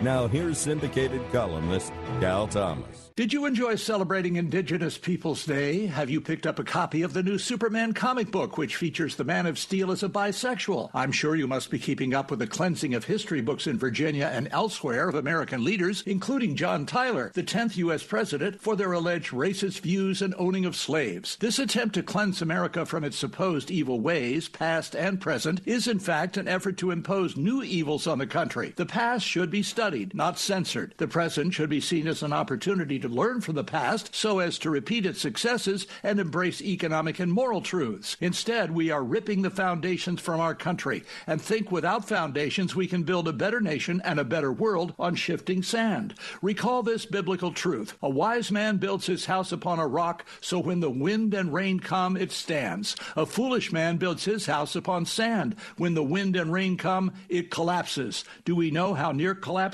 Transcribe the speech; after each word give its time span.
Now, 0.00 0.26
here's 0.26 0.58
syndicated 0.58 1.22
columnist 1.32 1.92
Cal 2.20 2.48
Thomas. 2.48 3.10
Did 3.16 3.32
you 3.32 3.46
enjoy 3.46 3.76
celebrating 3.76 4.34
Indigenous 4.34 4.98
Peoples 4.98 5.46
Day? 5.46 5.86
Have 5.86 6.10
you 6.10 6.20
picked 6.20 6.48
up 6.48 6.58
a 6.58 6.64
copy 6.64 7.02
of 7.02 7.12
the 7.12 7.22
new 7.22 7.38
Superman 7.38 7.92
comic 7.92 8.32
book, 8.32 8.58
which 8.58 8.74
features 8.74 9.14
the 9.14 9.22
Man 9.22 9.46
of 9.46 9.56
Steel 9.56 9.92
as 9.92 10.02
a 10.02 10.08
bisexual? 10.08 10.90
I'm 10.92 11.12
sure 11.12 11.36
you 11.36 11.46
must 11.46 11.70
be 11.70 11.78
keeping 11.78 12.12
up 12.12 12.28
with 12.28 12.40
the 12.40 12.48
cleansing 12.48 12.92
of 12.92 13.04
history 13.04 13.40
books 13.40 13.68
in 13.68 13.78
Virginia 13.78 14.32
and 14.34 14.48
elsewhere 14.50 15.08
of 15.08 15.14
American 15.14 15.62
leaders, 15.62 16.02
including 16.06 16.56
John 16.56 16.86
Tyler, 16.86 17.30
the 17.34 17.44
10th 17.44 17.76
U.S. 17.76 18.02
president, 18.02 18.60
for 18.60 18.74
their 18.74 18.90
alleged 18.90 19.30
racist 19.30 19.80
views 19.82 20.20
and 20.20 20.34
owning 20.36 20.64
of 20.64 20.74
slaves. 20.74 21.36
This 21.36 21.60
attempt 21.60 21.94
to 21.94 22.02
cleanse 22.02 22.42
America 22.42 22.84
from 22.84 23.04
its 23.04 23.16
supposed 23.16 23.70
evil 23.70 24.00
ways, 24.00 24.48
past 24.48 24.96
and 24.96 25.20
present, 25.20 25.60
is 25.64 25.86
in 25.86 26.00
fact 26.00 26.36
an 26.36 26.48
effort 26.48 26.76
to 26.78 26.90
impose 26.90 27.36
new 27.36 27.62
evils 27.62 28.08
on 28.08 28.18
the 28.18 28.26
country. 28.26 28.74
The 28.74 28.86
past 28.86 29.24
should 29.24 29.52
be 29.52 29.62
studied, 29.62 29.83
not 30.14 30.38
censored. 30.38 30.94
The 30.96 31.06
present 31.06 31.52
should 31.52 31.68
be 31.68 31.80
seen 31.80 32.06
as 32.06 32.22
an 32.22 32.32
opportunity 32.32 32.98
to 33.00 33.08
learn 33.08 33.40
from 33.40 33.54
the 33.54 33.64
past 33.64 34.14
so 34.14 34.38
as 34.38 34.58
to 34.60 34.70
repeat 34.70 35.04
its 35.04 35.20
successes 35.20 35.86
and 36.02 36.18
embrace 36.18 36.62
economic 36.62 37.18
and 37.18 37.30
moral 37.30 37.60
truths. 37.60 38.16
Instead, 38.20 38.70
we 38.70 38.90
are 38.90 39.04
ripping 39.04 39.42
the 39.42 39.50
foundations 39.50 40.20
from 40.20 40.40
our 40.40 40.54
country 40.54 41.04
and 41.26 41.40
think 41.40 41.70
without 41.70 42.08
foundations 42.08 42.74
we 42.74 42.86
can 42.86 43.02
build 43.02 43.28
a 43.28 43.32
better 43.32 43.60
nation 43.60 44.00
and 44.04 44.18
a 44.18 44.24
better 44.24 44.52
world 44.52 44.94
on 44.98 45.14
shifting 45.14 45.62
sand. 45.62 46.14
Recall 46.40 46.82
this 46.82 47.04
biblical 47.04 47.52
truth. 47.52 47.98
A 48.02 48.08
wise 48.08 48.50
man 48.50 48.78
builds 48.78 49.06
his 49.06 49.26
house 49.26 49.52
upon 49.52 49.78
a 49.78 49.86
rock, 49.86 50.24
so 50.40 50.58
when 50.58 50.80
the 50.80 50.90
wind 50.90 51.34
and 51.34 51.52
rain 51.52 51.78
come, 51.78 52.16
it 52.16 52.32
stands. 52.32 52.96
A 53.16 53.26
foolish 53.26 53.70
man 53.70 53.98
builds 53.98 54.24
his 54.24 54.46
house 54.46 54.74
upon 54.74 55.04
sand. 55.04 55.56
When 55.76 55.94
the 55.94 56.02
wind 56.02 56.36
and 56.36 56.52
rain 56.52 56.76
come, 56.78 57.12
it 57.28 57.50
collapses. 57.50 58.24
Do 58.44 58.56
we 58.56 58.70
know 58.70 58.94
how 58.94 59.12
near 59.12 59.34
collapse 59.34 59.73